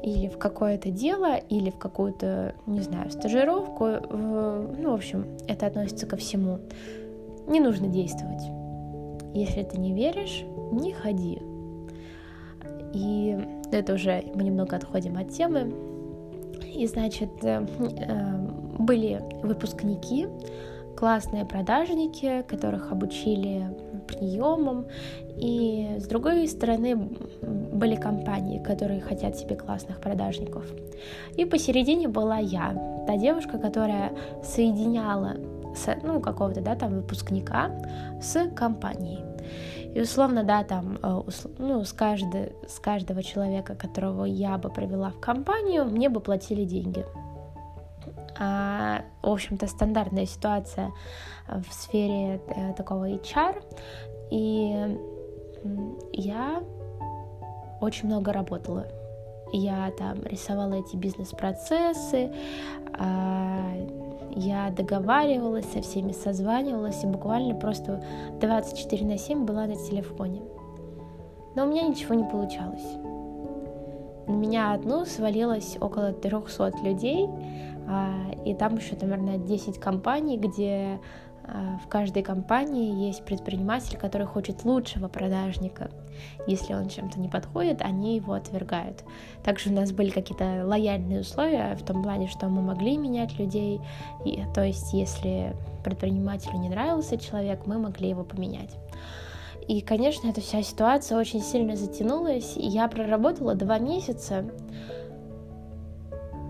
или 0.05 0.29
в 0.29 0.37
какое-то 0.37 0.91
дело, 0.91 1.37
или 1.37 1.71
в 1.71 1.79
какую-то, 1.79 2.55
не 2.67 2.81
знаю, 2.81 3.11
стажировку, 3.11 3.87
ну, 4.11 4.91
в 4.91 4.95
общем, 4.95 5.27
это 5.49 5.67
относится 5.67 6.07
ко 6.07 6.17
всему, 6.17 6.59
не 7.47 7.59
нужно 7.59 7.89
действовать. 7.89 8.43
Если 9.33 9.63
ты 9.63 9.79
не 9.81 9.95
веришь, 9.95 10.45
не 10.73 10.93
ходи. 10.93 11.41
И 12.93 13.39
это 13.73 13.95
уже 13.95 14.23
мы 14.35 14.45
немного 14.45 14.77
отходим 14.77 15.17
от 15.17 15.31
темы. 15.31 15.73
И, 16.75 16.87
значит, 16.87 17.31
э, 17.43 17.67
э, 17.79 18.39
были 18.79 19.23
выпускники, 19.43 20.29
классные 20.97 21.47
продажники, 21.47 22.45
которых 22.47 22.93
обучили 22.93 23.67
приемам, 24.07 24.87
и 25.37 25.97
с 25.99 26.07
другой 26.07 26.47
стороны 26.49 26.97
были 27.43 27.97
компании, 27.97 28.63
которые 28.63 29.01
хотят 29.01 29.37
себе 29.37 29.57
классных 29.57 30.01
продажников. 30.01 30.65
И 31.37 31.45
посередине 31.45 32.09
была 32.09 32.39
я, 32.39 33.05
та 33.07 33.17
девушка, 33.17 33.59
которая 33.59 34.13
соединяла 34.43 35.37
ну, 36.03 36.21
какого-то, 36.21 36.61
да, 36.61 36.77
там 36.77 36.95
выпускника 36.95 37.71
с 38.23 38.49
компанией. 38.55 39.25
И 39.95 40.01
условно, 40.01 40.45
да, 40.45 40.65
там, 40.65 40.99
э, 41.03 41.23
ну, 41.59 41.85
с, 41.85 41.93
каждой, 41.93 42.53
с 42.69 42.79
каждого 42.81 43.23
человека, 43.23 43.75
которого 43.75 44.25
я 44.25 44.59
бы 44.59 44.69
провела 44.69 45.11
в 45.11 45.21
компанию, 45.21 45.85
мне 45.85 46.09
бы 46.09 46.21
платили 46.21 46.65
деньги. 46.65 47.05
А, 48.39 49.03
в 49.23 49.29
общем-то, 49.29 49.67
стандартная 49.69 50.27
ситуация 50.27 50.91
в 51.49 51.73
сфере 51.73 52.41
э, 52.49 52.73
такого 52.75 53.09
HR. 53.09 53.63
И 54.31 54.99
я 56.13 56.63
очень 57.81 58.09
много 58.09 58.33
работала. 58.33 58.87
Я 59.53 59.91
там 59.97 60.23
рисовала 60.25 60.75
эти 60.75 60.97
бизнес-процессы, 60.97 62.33
а, 62.99 63.73
я 64.31 64.71
договаривалась 64.71 65.67
со 65.67 65.81
всеми, 65.81 66.13
созванивалась 66.13 67.05
и 67.05 67.07
буквально 67.07 67.55
просто 67.55 68.03
24 68.41 69.07
на 69.07 69.19
7 69.19 69.45
была 69.45 69.67
на 69.67 69.77
телефоне. 69.77 70.43
Но 71.55 71.65
у 71.65 71.67
меня 71.69 71.83
ничего 71.83 72.15
не 72.15 72.25
получалось. 72.25 72.85
На 74.27 74.33
меня 74.33 74.73
одну 74.73 75.05
свалилось 75.05 75.77
около 75.81 76.13
300 76.13 76.73
людей, 76.83 77.29
а, 77.87 78.13
и 78.45 78.55
там 78.55 78.77
еще, 78.77 78.97
наверное, 79.01 79.39
10 79.39 79.79
компаний, 79.79 80.39
где 80.39 80.99
в 81.47 81.89
каждой 81.89 82.23
компании 82.23 83.07
есть 83.07 83.25
предприниматель, 83.25 83.99
который 83.99 84.27
хочет 84.27 84.65
лучшего 84.65 85.09
продажника. 85.09 85.91
Если 86.47 86.73
он 86.73 86.89
чем-то 86.89 87.21
не 87.21 87.29
подходит, 87.29 87.83
они 87.83 88.17
его 88.17 88.33
отвергают. 88.33 89.05
Также 89.43 89.71
у 89.71 89.73
нас 89.73 89.93
были 89.93 90.11
какие-то 90.11 90.65
лояльные 90.65 91.21
условия 91.21 91.77
в 91.77 91.85
том 91.85 92.03
плане, 92.03 92.29
что 92.29 92.49
мы 92.49 92.63
могли 92.63 92.97
менять 92.97 93.39
людей. 93.39 93.81
И, 94.25 94.43
то 94.55 94.65
есть, 94.65 94.93
если 94.95 95.55
предпринимателю 95.85 96.59
не 96.59 96.71
нравился 96.71 97.19
человек, 97.19 97.67
мы 97.67 97.79
могли 97.79 98.09
его 98.09 98.25
поменять. 98.25 98.75
И, 99.69 99.81
конечно, 99.81 100.29
эта 100.29 100.41
вся 100.41 100.63
ситуация 100.63 101.19
очень 101.19 101.43
сильно 101.43 101.77
затянулась. 101.77 102.57
И 102.57 102.67
я 102.67 102.89
проработала 102.89 103.55
два 103.55 103.79
месяца. 103.79 104.47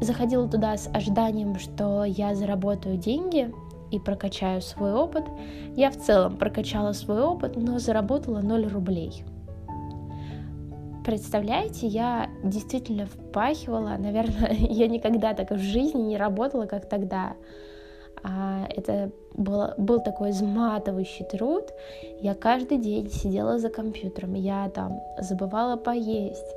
Заходила 0.00 0.48
туда 0.48 0.76
с 0.76 0.88
ожиданием, 0.92 1.58
что 1.58 2.04
я 2.04 2.34
заработаю 2.34 2.96
деньги, 2.96 3.52
и 3.90 3.98
прокачаю 3.98 4.60
свой 4.60 4.92
опыт. 4.92 5.24
Я 5.76 5.90
в 5.90 5.96
целом 5.96 6.36
прокачала 6.36 6.92
свой 6.92 7.22
опыт, 7.22 7.56
но 7.56 7.78
заработала 7.78 8.40
0 8.40 8.66
рублей. 8.68 9.24
Представляете, 11.04 11.86
я 11.86 12.30
действительно 12.42 13.06
впахивала, 13.06 13.96
наверное, 13.98 14.54
я 14.58 14.88
никогда 14.88 15.34
так 15.34 15.50
в 15.50 15.58
жизни 15.58 16.00
не 16.00 16.16
работала, 16.16 16.66
как 16.66 16.88
тогда. 16.88 17.34
А 18.26 18.66
это 18.70 19.12
было, 19.34 19.74
был 19.76 20.00
такой 20.00 20.30
изматывающий 20.30 21.26
труд. 21.26 21.64
Я 22.20 22.34
каждый 22.34 22.78
день 22.78 23.10
сидела 23.10 23.58
за 23.58 23.68
компьютером, 23.68 24.32
я 24.32 24.70
там 24.70 25.02
забывала 25.18 25.76
поесть. 25.76 26.56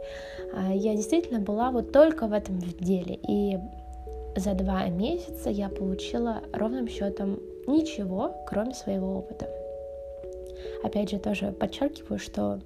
А 0.56 0.74
я 0.74 0.96
действительно 0.96 1.42
была 1.42 1.72
вот 1.72 1.92
только 1.92 2.28
в 2.28 2.34
этом 2.34 2.60
деле. 2.60 3.20
И 3.28 3.58
за 4.38 4.54
два 4.54 4.86
месяца 4.88 5.50
я 5.50 5.70
получила 5.70 6.44
ровным 6.54 6.88
счетом 6.88 7.40
ничего, 7.68 8.36
кроме 8.48 8.74
своего 8.74 9.18
опыта. 9.18 9.48
Опять 10.84 11.10
же, 11.10 11.20
тоже 11.20 11.52
подчеркиваю, 11.52 12.20
что 12.20 12.60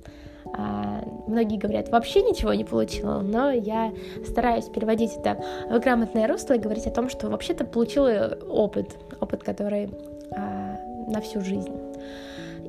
а, 0.54 1.04
многие 1.28 1.58
говорят, 1.58 1.90
вообще 1.90 2.22
ничего 2.22 2.54
не 2.54 2.64
получила, 2.64 3.22
но 3.22 3.52
я 3.52 3.94
стараюсь 4.26 4.66
переводить 4.66 5.12
это 5.18 5.42
в 5.70 5.80
грамотное 5.80 6.28
русло 6.28 6.56
и 6.56 6.60
говорить 6.60 6.88
о 6.88 6.92
том, 6.92 7.10
что 7.10 7.30
вообще-то 7.30 7.66
получила 7.66 8.38
опыт, 8.50 8.88
опыт, 9.20 9.44
который 9.44 9.90
а, 10.32 10.78
на 11.08 11.22
всю 11.22 11.42
жизнь. 11.42 11.72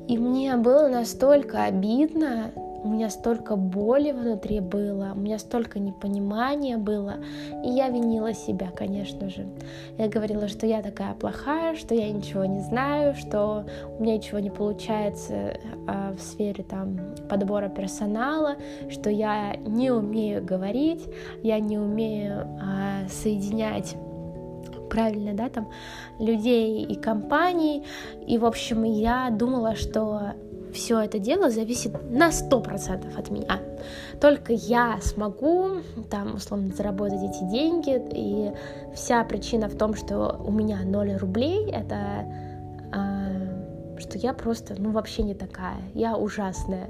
И 0.07 0.17
мне 0.17 0.55
было 0.57 0.87
настолько 0.87 1.63
обидно, 1.63 2.51
у 2.83 2.89
меня 2.89 3.09
столько 3.09 3.55
боли 3.55 4.11
внутри 4.11 4.59
было, 4.59 5.13
у 5.15 5.19
меня 5.19 5.39
столько 5.39 5.79
непонимания 5.79 6.77
было, 6.77 7.15
и 7.63 7.69
я 7.69 7.89
винила 7.89 8.33
себя, 8.33 8.71
конечно 8.75 9.29
же. 9.29 9.47
Я 9.97 10.09
говорила, 10.09 10.47
что 10.47 10.67
я 10.67 10.81
такая 10.81 11.13
плохая, 11.13 11.75
что 11.75 11.95
я 11.95 12.11
ничего 12.11 12.45
не 12.45 12.59
знаю, 12.59 13.15
что 13.15 13.65
у 13.97 14.03
меня 14.03 14.17
ничего 14.17 14.39
не 14.39 14.49
получается 14.49 15.57
а, 15.87 16.13
в 16.13 16.21
сфере 16.21 16.63
там 16.63 16.99
подбора 17.29 17.69
персонала, 17.69 18.57
что 18.89 19.09
я 19.09 19.55
не 19.55 19.91
умею 19.91 20.43
говорить, 20.43 21.07
я 21.41 21.59
не 21.59 21.77
умею 21.77 22.47
а, 22.61 23.07
соединять 23.07 23.95
правильно, 24.89 25.33
да, 25.33 25.49
там, 25.49 25.69
людей 26.19 26.83
и 26.83 26.95
компаний. 26.95 27.83
И, 28.27 28.37
в 28.37 28.45
общем, 28.45 28.83
я 28.83 29.29
думала, 29.31 29.75
что 29.75 30.33
все 30.73 30.99
это 30.99 31.19
дело 31.19 31.49
зависит 31.49 31.93
на 32.11 32.29
100% 32.29 33.17
от 33.17 33.29
меня. 33.29 33.59
Только 34.19 34.53
я 34.53 34.99
смогу 35.01 35.81
там, 36.09 36.35
условно, 36.35 36.73
заработать 36.73 37.21
эти 37.21 37.43
деньги, 37.49 38.01
и 38.11 38.51
вся 38.95 39.23
причина 39.23 39.69
в 39.69 39.77
том, 39.77 39.95
что 39.95 40.41
у 40.45 40.51
меня 40.51 40.79
0 40.83 41.17
рублей, 41.17 41.69
это 41.71 42.25
а, 42.91 43.99
что 43.99 44.17
я 44.17 44.33
просто, 44.33 44.75
ну, 44.77 44.91
вообще 44.91 45.23
не 45.23 45.33
такая, 45.33 45.77
я 45.93 46.15
ужасная. 46.17 46.89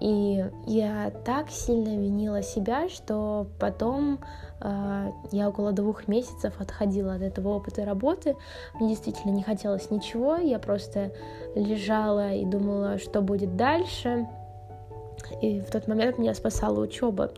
И 0.00 0.44
я 0.66 1.10
так 1.24 1.50
сильно 1.50 1.96
винила 2.00 2.42
себя, 2.42 2.88
что 2.88 3.46
потом 3.58 4.18
э, 4.60 5.10
я 5.32 5.48
около 5.48 5.72
двух 5.72 6.06
месяцев 6.06 6.60
отходила 6.60 7.14
от 7.14 7.22
этого 7.22 7.48
опыта 7.50 7.84
работы. 7.84 8.36
Мне 8.74 8.90
действительно 8.90 9.32
не 9.32 9.42
хотелось 9.42 9.90
ничего, 9.90 10.36
я 10.36 10.58
просто 10.58 11.12
лежала 11.54 12.32
и 12.34 12.44
думала, 12.44 12.98
что 12.98 13.22
будет 13.22 13.56
дальше. 13.56 14.28
И 15.40 15.60
в 15.60 15.70
тот 15.70 15.88
момент 15.88 16.18
меня 16.18 16.34
спасала 16.34 16.80
учеба. 16.80 17.32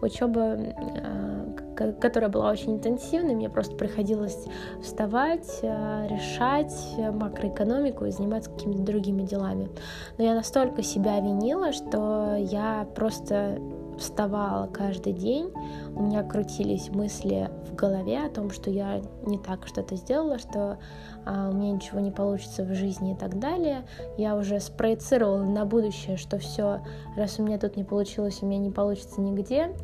Учеба, 0.00 0.56
э, 0.56 1.92
которая 2.00 2.30
была 2.30 2.50
очень 2.50 2.74
интенсивной, 2.74 3.34
мне 3.34 3.50
просто 3.50 3.76
приходилось 3.76 4.46
вставать, 4.82 5.60
э, 5.62 6.08
решать 6.08 6.74
макроэкономику 7.12 8.04
и 8.06 8.10
заниматься 8.10 8.50
какими-то 8.50 8.82
другими 8.82 9.22
делами. 9.22 9.70
Но 10.18 10.24
я 10.24 10.34
настолько 10.34 10.82
себя 10.82 11.20
винила, 11.20 11.72
что 11.72 12.36
я 12.36 12.86
просто 12.94 13.58
вставала 14.02 14.66
каждый 14.66 15.12
день, 15.12 15.50
у 15.94 16.02
меня 16.02 16.22
крутились 16.22 16.90
мысли 16.90 17.50
в 17.70 17.74
голове 17.74 18.24
о 18.24 18.28
том, 18.28 18.50
что 18.50 18.70
я 18.70 19.00
не 19.24 19.38
так 19.38 19.66
что-то 19.66 19.96
сделала, 19.96 20.38
что 20.38 20.78
а, 21.24 21.50
у 21.50 21.54
меня 21.54 21.72
ничего 21.72 22.00
не 22.00 22.10
получится 22.10 22.64
в 22.64 22.74
жизни 22.74 23.12
и 23.12 23.16
так 23.16 23.38
далее. 23.38 23.86
Я 24.18 24.36
уже 24.36 24.60
спроецировала 24.60 25.42
на 25.42 25.64
будущее, 25.64 26.16
что 26.16 26.38
все, 26.38 26.80
раз 27.16 27.38
у 27.38 27.42
меня 27.42 27.58
тут 27.58 27.76
не 27.76 27.84
получилось, 27.84 28.42
у 28.42 28.46
меня 28.46 28.58
не 28.58 28.70
получится 28.70 29.20
нигде, 29.20 29.74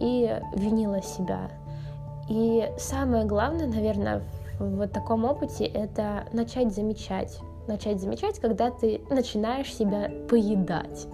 и 0.00 0.40
винила 0.56 1.02
себя. 1.02 1.50
И 2.28 2.70
самое 2.78 3.24
главное, 3.24 3.66
наверное, 3.66 4.22
в 4.58 4.76
вот 4.76 4.92
таком 4.92 5.24
опыте 5.24 5.64
это 5.64 6.26
начать 6.32 6.74
замечать. 6.74 7.38
Начать 7.66 8.00
замечать, 8.00 8.38
когда 8.38 8.70
ты 8.70 9.00
начинаешь 9.10 9.72
себя 9.72 10.10
поедать. 10.28 11.06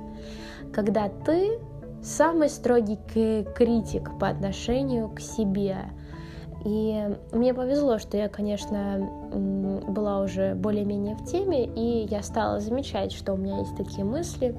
Когда 0.73 1.09
ты 1.09 1.59
самый 2.05 2.49
строгий 2.49 2.99
критик 3.55 4.19
по 4.19 4.29
отношению 4.29 5.09
к 5.09 5.21
себе. 5.21 5.79
И 6.65 7.11
мне 7.33 7.53
повезло, 7.53 7.99
что 7.99 8.17
я, 8.17 8.29
конечно, 8.29 8.99
была 9.87 10.21
уже 10.21 10.55
более-менее 10.55 11.15
в 11.15 11.25
теме, 11.25 11.67
и 11.67 12.07
я 12.07 12.23
стала 12.23 12.61
замечать, 12.61 13.13
что 13.13 13.35
у 13.35 13.37
меня 13.37 13.59
есть 13.59 13.77
такие 13.77 14.05
мысли. 14.05 14.55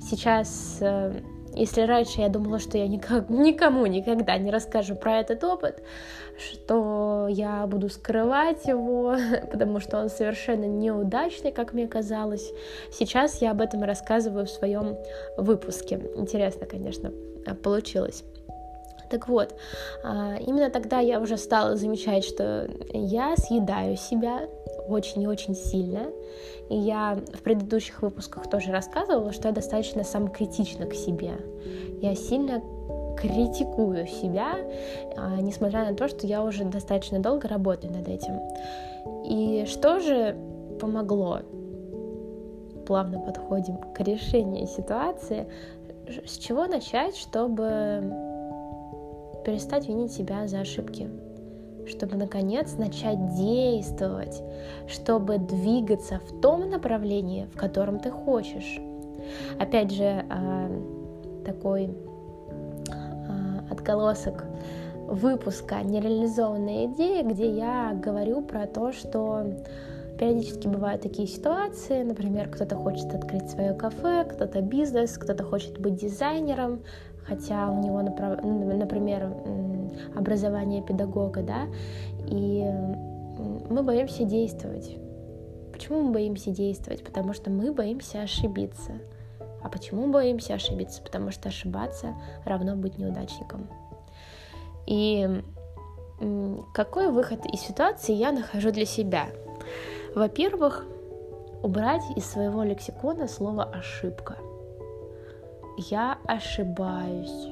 Сейчас 0.00 0.78
э, 0.80 1.14
если 1.58 1.82
раньше 1.82 2.20
я 2.20 2.28
думала, 2.28 2.58
что 2.58 2.78
я 2.78 2.86
никак, 2.86 3.28
никому 3.28 3.86
никогда 3.86 4.38
не 4.38 4.50
расскажу 4.50 4.94
про 4.94 5.18
этот 5.18 5.42
опыт, 5.44 5.82
что 6.38 7.26
я 7.28 7.66
буду 7.66 7.88
скрывать 7.88 8.66
его, 8.66 9.16
потому 9.50 9.80
что 9.80 9.98
он 9.98 10.08
совершенно 10.08 10.64
неудачный, 10.64 11.52
как 11.52 11.72
мне 11.72 11.88
казалось, 11.88 12.52
сейчас 12.92 13.42
я 13.42 13.50
об 13.50 13.60
этом 13.60 13.82
рассказываю 13.82 14.46
в 14.46 14.50
своем 14.50 14.96
выпуске. 15.36 16.00
Интересно, 16.16 16.66
конечно, 16.66 17.12
получилось. 17.62 18.24
Так 19.10 19.28
вот, 19.28 19.54
а, 20.04 20.36
именно 20.36 20.70
тогда 20.70 21.00
я 21.00 21.20
уже 21.20 21.36
стала 21.36 21.76
замечать, 21.76 22.24
что 22.24 22.68
я 22.92 23.36
съедаю 23.36 23.96
себя 23.96 24.48
очень 24.88 25.22
и 25.22 25.26
очень 25.26 25.54
сильно. 25.54 26.06
И 26.68 26.76
я 26.76 27.18
в 27.32 27.42
предыдущих 27.42 28.02
выпусках 28.02 28.48
тоже 28.50 28.72
рассказывала, 28.72 29.32
что 29.32 29.48
я 29.48 29.54
достаточно 29.54 30.04
самокритична 30.04 30.86
к 30.86 30.94
себе. 30.94 31.32
Я 32.00 32.14
сильно 32.14 32.62
критикую 33.16 34.06
себя, 34.06 34.56
а, 35.16 35.36
несмотря 35.40 35.90
на 35.90 35.94
то, 35.94 36.08
что 36.08 36.26
я 36.26 36.42
уже 36.42 36.64
достаточно 36.64 37.18
долго 37.18 37.48
работаю 37.48 37.92
над 37.92 38.08
этим. 38.08 38.40
И 39.24 39.64
что 39.66 40.00
же 40.00 40.36
помогло? 40.80 41.40
Плавно 42.86 43.20
подходим 43.20 43.76
к 43.94 44.00
решению 44.00 44.66
ситуации. 44.66 45.46
С 46.24 46.38
чего 46.38 46.66
начать, 46.66 47.16
чтобы 47.16 48.27
перестать 49.48 49.88
винить 49.88 50.12
себя 50.12 50.46
за 50.46 50.60
ошибки? 50.60 51.08
чтобы 51.86 52.16
наконец 52.16 52.76
начать 52.76 53.34
действовать, 53.34 54.42
чтобы 54.86 55.38
двигаться 55.38 56.18
в 56.18 56.42
том 56.42 56.68
направлении, 56.68 57.46
в 57.54 57.56
котором 57.56 57.98
ты 57.98 58.10
хочешь. 58.10 58.78
Опять 59.58 59.92
же, 59.92 60.22
а, 60.28 60.70
такой 61.46 61.96
а, 62.90 63.64
отголосок 63.70 64.44
выпуска 65.06 65.76
«Нереализованная 65.76 66.88
идея», 66.88 67.22
где 67.24 67.50
я 67.50 67.94
говорю 67.94 68.42
про 68.42 68.66
то, 68.66 68.92
что 68.92 69.46
Периодически 70.18 70.66
бывают 70.66 71.02
такие 71.02 71.28
ситуации, 71.28 72.02
например, 72.02 72.50
кто-то 72.50 72.74
хочет 72.74 73.14
открыть 73.14 73.48
свое 73.50 73.72
кафе, 73.72 74.24
кто-то 74.24 74.60
бизнес, 74.60 75.16
кто-то 75.16 75.44
хочет 75.44 75.78
быть 75.78 75.94
дизайнером, 75.94 76.82
хотя 77.24 77.70
у 77.70 77.80
него, 77.80 78.02
например, 78.02 79.32
образование 80.16 80.82
педагога, 80.82 81.42
да, 81.42 81.66
и 82.26 82.64
мы 83.70 83.82
боимся 83.84 84.24
действовать. 84.24 84.96
Почему 85.72 86.02
мы 86.02 86.12
боимся 86.12 86.50
действовать? 86.50 87.04
Потому 87.04 87.32
что 87.32 87.50
мы 87.50 87.72
боимся 87.72 88.22
ошибиться. 88.22 88.94
А 89.62 89.68
почему 89.68 90.10
боимся 90.10 90.54
ошибиться? 90.54 91.00
Потому 91.00 91.30
что 91.30 91.48
ошибаться 91.48 92.16
равно 92.44 92.74
быть 92.74 92.98
неудачником. 92.98 93.68
И 94.86 95.42
какой 96.74 97.12
выход 97.12 97.46
из 97.46 97.60
ситуации 97.60 98.14
я 98.14 98.32
нахожу 98.32 98.72
для 98.72 98.86
себя? 98.86 99.26
Во-первых, 100.18 100.84
убрать 101.62 102.02
из 102.16 102.26
своего 102.26 102.64
лексикона 102.64 103.28
слово 103.28 103.62
«ошибка» 103.62 104.36
я 105.76 106.18
ошибаюсь. 106.26 107.46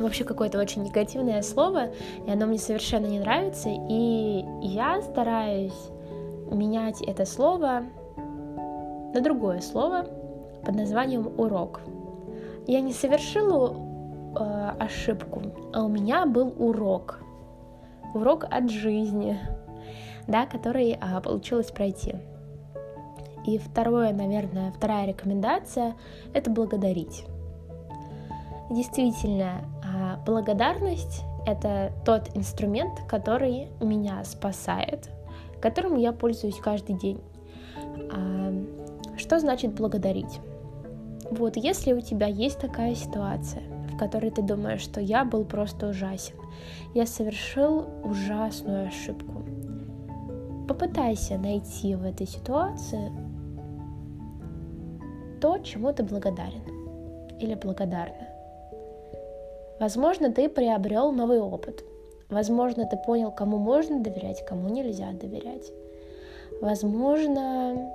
Вообще 0.00 0.24
какое-то 0.24 0.58
очень 0.58 0.82
негативное 0.82 1.40
слово, 1.42 1.90
и 2.26 2.30
оно 2.32 2.46
мне 2.46 2.58
совершенно 2.58 3.06
не 3.06 3.20
нравится, 3.20 3.68
и 3.68 4.44
я 4.62 5.00
стараюсь 5.02 5.90
менять 6.50 7.00
это 7.02 7.24
слово 7.24 7.84
на 9.14 9.20
другое 9.20 9.60
слово 9.60 10.06
под 10.64 10.74
названием 10.74 11.32
урок. 11.38 11.80
Я 12.66 12.80
не 12.80 12.92
совершила 12.92 13.76
э, 14.34 14.72
ошибку, 14.80 15.42
а 15.72 15.84
у 15.84 15.88
меня 15.88 16.26
был 16.26 16.52
урок. 16.58 17.20
Урок 18.14 18.46
от 18.50 18.68
жизни, 18.68 19.38
да, 20.26 20.46
который 20.46 20.92
э, 20.92 21.20
получилось 21.20 21.70
пройти. 21.70 22.14
И 23.46 23.58
второе, 23.58 24.12
наверное, 24.12 24.72
вторая 24.72 25.06
рекомендация— 25.06 25.94
это 26.34 26.50
благодарить. 26.50 27.24
Действительно, 28.70 29.64
а, 29.84 30.16
благодарность— 30.24 31.22
это 31.46 31.92
тот 32.06 32.30
инструмент, 32.34 33.00
который 33.08 33.68
меня 33.80 34.24
спасает, 34.24 35.10
которым 35.60 35.96
я 35.96 36.12
пользуюсь 36.12 36.56
каждый 36.56 36.96
день. 36.96 37.20
А, 38.12 38.54
что 39.16 39.40
значит 39.40 39.74
благодарить? 39.74 40.40
Вот 41.30 41.56
если 41.56 41.92
у 41.92 42.00
тебя 42.00 42.26
есть 42.26 42.60
такая 42.60 42.94
ситуация, 42.94 43.62
в 43.92 43.96
которой 43.96 44.30
ты 44.30 44.42
думаешь, 44.42 44.80
что 44.80 45.00
я 45.00 45.24
был 45.24 45.44
просто 45.44 45.88
ужасен, 45.88 46.36
я 46.94 47.06
совершил 47.06 47.86
ужасную 48.04 48.88
ошибку, 48.88 49.42
попытайся 50.72 51.36
найти 51.36 51.94
в 51.94 52.02
этой 52.02 52.26
ситуации 52.26 53.12
то, 55.38 55.58
чему 55.58 55.92
ты 55.92 56.02
благодарен 56.02 56.62
или 57.38 57.54
благодарна. 57.54 58.28
Возможно, 59.78 60.32
ты 60.32 60.48
приобрел 60.48 61.12
новый 61.12 61.40
опыт. 61.40 61.84
Возможно, 62.30 62.86
ты 62.86 62.96
понял, 62.96 63.30
кому 63.30 63.58
можно 63.58 64.00
доверять, 64.00 64.46
кому 64.46 64.70
нельзя 64.70 65.12
доверять. 65.12 65.70
Возможно, 66.62 67.92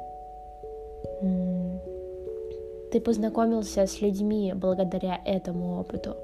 ты 2.91 3.01
познакомился 3.01 3.87
с 3.87 4.01
людьми 4.01 4.53
благодаря 4.55 5.19
этому 5.25 5.79
опыту. 5.79 6.15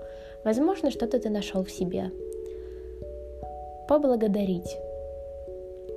Возможно, 0.44 0.92
что-то 0.92 1.20
ты 1.20 1.30
нашел 1.32 1.64
в 1.64 1.72
себе. 1.72 2.12
Поблагодарить 3.88 4.78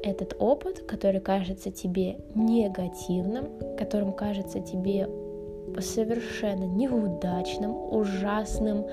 этот 0.07 0.37
опыт, 0.39 0.83
который 0.87 1.21
кажется 1.21 1.71
тебе 1.71 2.19
негативным, 2.35 3.49
которым 3.77 4.13
кажется 4.13 4.61
тебе 4.61 5.09
совершенно 5.81 6.65
неудачным, 6.65 7.93
ужасным, 7.93 8.87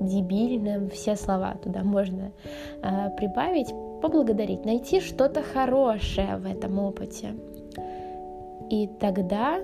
дебильным, 0.00 0.90
все 0.90 1.14
слова 1.14 1.54
туда 1.62 1.82
можно 1.84 2.32
э, 2.82 3.10
прибавить, 3.16 3.68
поблагодарить, 4.02 4.64
найти 4.64 5.00
что-то 5.00 5.42
хорошее 5.42 6.36
в 6.36 6.46
этом 6.46 6.78
опыте. 6.80 7.34
И 8.68 8.88
тогда 9.00 9.60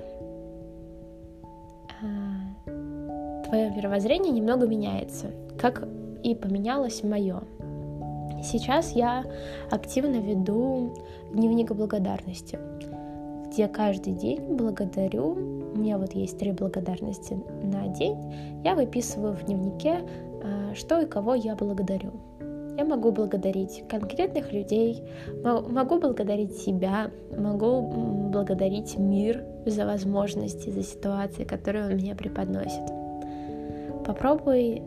э, 2.00 2.72
твое 3.48 3.70
мировоззрение 3.70 4.32
немного 4.32 4.66
меняется, 4.68 5.32
как 5.58 5.86
и 6.22 6.34
поменялось 6.36 7.02
мое. 7.02 7.42
Сейчас 8.42 8.92
я 8.92 9.24
активно 9.70 10.16
веду 10.16 10.94
дневник 11.32 11.72
благодарности, 11.72 12.58
где 13.46 13.68
каждый 13.68 14.14
день 14.14 14.56
благодарю 14.56 15.36
у 15.74 15.78
меня 15.78 15.98
вот 15.98 16.12
есть 16.12 16.38
три 16.38 16.52
благодарности 16.52 17.38
на 17.62 17.88
день, 17.88 18.16
я 18.64 18.74
выписываю 18.74 19.34
в 19.34 19.44
дневнике, 19.44 20.00
а, 20.42 20.74
что 20.74 21.00
и 21.00 21.06
кого 21.06 21.34
я 21.34 21.54
благодарю. 21.54 22.12
Я 22.76 22.84
могу 22.84 23.12
благодарить 23.12 23.84
конкретных 23.88 24.52
людей, 24.52 25.02
могу 25.44 26.00
благодарить 26.00 26.56
себя, 26.56 27.10
могу 27.36 27.82
благодарить 28.30 28.98
мир 28.98 29.44
за 29.66 29.84
возможности, 29.84 30.70
за 30.70 30.82
ситуации, 30.82 31.44
которые 31.44 31.86
он 31.86 31.92
мне 31.94 32.14
преподносит. 32.14 32.82
Попробуй 34.06 34.82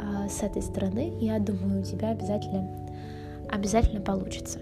а, 0.00 0.28
с 0.28 0.42
этой 0.42 0.62
стороны, 0.62 1.12
я 1.20 1.38
думаю, 1.38 1.80
у 1.80 1.84
тебя 1.84 2.10
обязательно, 2.10 2.68
обязательно 3.50 4.00
получится. 4.00 4.58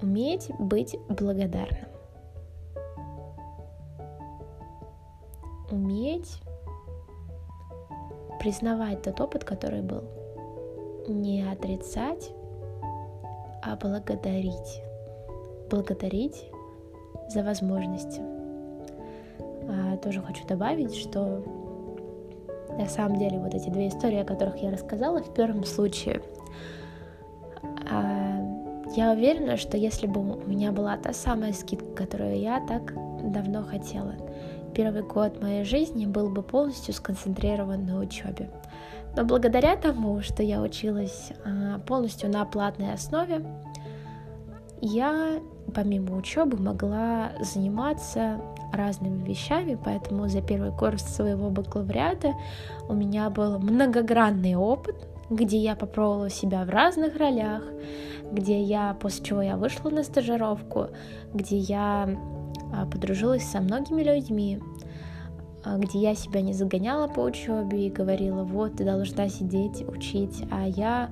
Уметь 0.00 0.50
быть 0.58 0.96
благодарным. 1.08 1.88
Уметь 5.70 6.40
признавать 8.38 9.02
тот 9.02 9.20
опыт, 9.20 9.44
который 9.44 9.80
был. 9.80 10.04
Не 11.08 11.42
отрицать, 11.50 12.30
а 13.62 13.76
благодарить. 13.76 14.82
Благодарить 15.70 16.44
за 17.28 17.42
возможности. 17.42 18.20
А, 19.66 19.96
тоже 19.96 20.20
хочу 20.20 20.46
добавить, 20.46 20.94
что 20.94 21.42
на 22.78 22.86
самом 22.86 23.18
деле 23.18 23.38
вот 23.38 23.54
эти 23.54 23.68
две 23.68 23.88
истории, 23.88 24.20
о 24.20 24.24
которых 24.24 24.56
я 24.58 24.70
рассказала 24.70 25.22
в 25.22 25.32
первом 25.34 25.64
случае, 25.64 26.22
а, 27.90 28.40
я 28.96 29.12
уверена, 29.12 29.56
что 29.56 29.76
если 29.76 30.06
бы 30.06 30.20
у 30.20 30.48
меня 30.48 30.72
была 30.72 30.96
та 30.96 31.12
самая 31.12 31.52
скидка, 31.52 32.04
которую 32.04 32.38
я 32.38 32.60
так 32.60 32.94
давно 33.32 33.62
хотела, 33.62 34.14
первый 34.74 35.02
год 35.02 35.40
моей 35.40 35.64
жизни 35.64 36.06
был 36.06 36.30
бы 36.30 36.42
полностью 36.42 36.94
сконцентрирован 36.94 37.86
на 37.86 37.98
учебе. 37.98 38.50
Но 39.16 39.24
благодаря 39.24 39.76
тому, 39.76 40.20
что 40.22 40.42
я 40.42 40.60
училась 40.60 41.30
а, 41.44 41.78
полностью 41.80 42.30
на 42.30 42.44
платной 42.44 42.92
основе, 42.92 43.44
я 44.84 45.40
помимо 45.74 46.16
учебы 46.16 46.58
могла 46.58 47.32
заниматься 47.40 48.40
разными 48.72 49.24
вещами, 49.26 49.78
поэтому 49.82 50.28
за 50.28 50.42
первый 50.42 50.72
курс 50.72 51.02
своего 51.02 51.50
бакалавриата 51.50 52.34
у 52.88 52.94
меня 52.94 53.30
был 53.30 53.58
многогранный 53.58 54.56
опыт, 54.56 54.96
где 55.30 55.56
я 55.56 55.74
попробовала 55.74 56.28
себя 56.28 56.64
в 56.64 56.70
разных 56.70 57.16
ролях, 57.16 57.62
где 58.30 58.60
я, 58.60 58.94
после 59.00 59.24
чего 59.24 59.42
я 59.42 59.56
вышла 59.56 59.88
на 59.90 60.04
стажировку, 60.04 60.88
где 61.32 61.56
я 61.56 62.08
а, 62.72 62.84
подружилась 62.86 63.44
со 63.44 63.60
многими 63.60 64.02
людьми, 64.02 64.60
а, 65.64 65.78
где 65.78 65.98
я 65.98 66.14
себя 66.14 66.42
не 66.42 66.52
загоняла 66.52 67.08
по 67.08 67.20
учебе 67.20 67.86
и 67.86 67.90
говорила, 67.90 68.42
вот, 68.42 68.76
ты 68.76 68.84
должна 68.84 69.28
сидеть, 69.28 69.86
учить, 69.88 70.44
а 70.50 70.66
я 70.68 71.10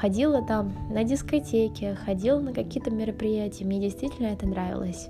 ходила 0.00 0.42
там 0.42 0.74
на 0.90 1.04
дискотеке, 1.04 1.94
ходила 1.94 2.38
на 2.38 2.52
какие-то 2.52 2.90
мероприятия, 2.90 3.64
мне 3.64 3.80
действительно 3.80 4.28
это 4.28 4.46
нравилось. 4.46 5.08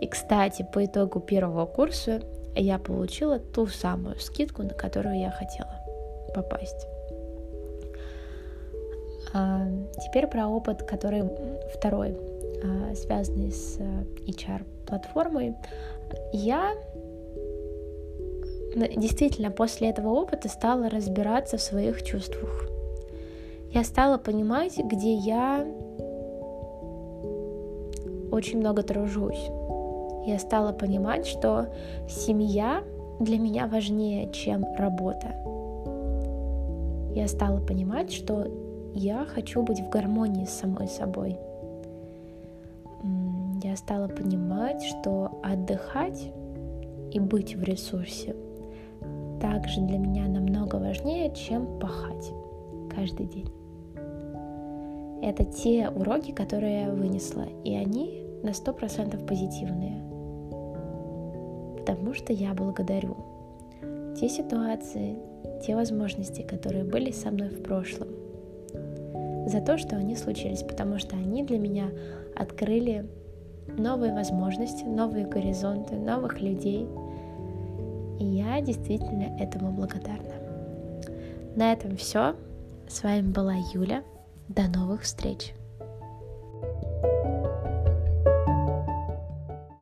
И, 0.00 0.06
кстати, 0.06 0.66
по 0.72 0.84
итогу 0.84 1.20
первого 1.20 1.66
курса 1.66 2.22
я 2.54 2.78
получила 2.78 3.38
ту 3.38 3.66
самую 3.66 4.18
скидку, 4.18 4.62
на 4.62 4.70
которую 4.70 5.18
я 5.18 5.30
хотела 5.30 5.74
попасть. 6.34 6.86
А, 9.32 9.66
теперь 10.06 10.26
про 10.26 10.48
опыт, 10.48 10.82
который 10.82 11.22
второй, 11.74 12.16
а, 12.64 12.94
связанный 12.94 13.52
с 13.52 13.78
HR-платформой. 14.26 15.54
Я 16.32 16.74
действительно 18.96 19.50
после 19.50 19.90
этого 19.90 20.08
опыта 20.08 20.48
стала 20.48 20.88
разбираться 20.88 21.58
в 21.58 21.62
своих 21.62 22.02
чувствах 22.02 22.69
я 23.72 23.84
стала 23.84 24.18
понимать, 24.18 24.78
где 24.78 25.14
я 25.14 25.64
очень 28.32 28.58
много 28.58 28.82
тружусь. 28.82 29.48
Я 30.26 30.38
стала 30.38 30.72
понимать, 30.72 31.26
что 31.26 31.68
семья 32.08 32.82
для 33.20 33.38
меня 33.38 33.66
важнее, 33.66 34.30
чем 34.32 34.64
работа. 34.76 35.28
Я 37.14 37.28
стала 37.28 37.60
понимать, 37.60 38.12
что 38.12 38.46
я 38.94 39.24
хочу 39.24 39.62
быть 39.62 39.80
в 39.80 39.88
гармонии 39.88 40.44
с 40.44 40.50
самой 40.50 40.88
собой. 40.88 41.38
Я 43.62 43.76
стала 43.76 44.08
понимать, 44.08 44.82
что 44.82 45.40
отдыхать 45.42 46.32
и 47.12 47.20
быть 47.20 47.54
в 47.54 47.62
ресурсе 47.62 48.34
также 49.40 49.80
для 49.80 49.98
меня 49.98 50.28
намного 50.28 50.76
важнее, 50.76 51.32
чем 51.34 51.78
пахать 51.78 52.32
каждый 52.94 53.26
день. 53.26 53.59
Это 55.22 55.44
те 55.44 55.88
уроки, 55.90 56.32
которые 56.32 56.82
я 56.82 56.90
вынесла, 56.90 57.46
и 57.64 57.74
они 57.74 58.24
на 58.42 58.54
сто 58.54 58.72
процентов 58.72 59.24
позитивные. 59.26 60.02
Потому 61.78 62.14
что 62.14 62.32
я 62.32 62.54
благодарю 62.54 63.16
те 64.18 64.28
ситуации, 64.28 65.16
те 65.64 65.74
возможности, 65.74 66.42
которые 66.42 66.84
были 66.84 67.10
со 67.10 67.30
мной 67.30 67.48
в 67.48 67.62
прошлом, 67.62 68.08
за 69.46 69.60
то, 69.60 69.78
что 69.78 69.96
они 69.96 70.16
случились, 70.16 70.62
потому 70.62 70.98
что 70.98 71.16
они 71.16 71.42
для 71.42 71.58
меня 71.58 71.90
открыли 72.36 73.08
новые 73.76 74.12
возможности, 74.12 74.84
новые 74.84 75.26
горизонты, 75.26 75.96
новых 75.96 76.40
людей. 76.40 76.86
И 78.18 78.24
я 78.24 78.60
действительно 78.60 79.36
этому 79.38 79.72
благодарна. 79.72 80.34
На 81.56 81.72
этом 81.72 81.96
все. 81.96 82.36
С 82.88 83.02
вами 83.02 83.22
была 83.22 83.54
Юля. 83.72 84.02
До 84.50 84.66
новых 84.66 85.02
встреч! 85.02 85.54